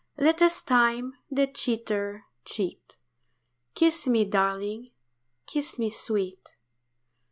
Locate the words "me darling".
4.07-4.89